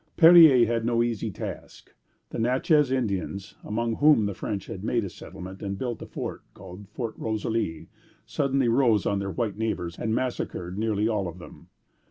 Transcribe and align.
Perier 0.17 0.65
had 0.65 0.83
no 0.83 1.03
easy 1.03 1.29
task. 1.29 1.93
The 2.31 2.39
Natchez 2.39 2.89
Indians, 2.91 3.53
among 3.63 3.97
whom 3.97 4.25
the 4.25 4.33
French 4.33 4.65
had 4.65 4.83
made 4.83 5.03
a 5.03 5.11
settlement 5.11 5.61
and 5.61 5.77
built 5.77 6.01
a 6.01 6.07
fort 6.07 6.41
called 6.55 6.89
Fort 6.89 7.13
Rosalie, 7.19 7.87
suddenly 8.25 8.67
rose 8.67 9.05
on 9.05 9.19
their 9.19 9.29
white 9.29 9.59
neighbors 9.59 9.99
and 9.99 10.15
massacred 10.15 10.75
nearly 10.75 11.07
all 11.07 11.27
of 11.27 11.37
them. 11.37 11.67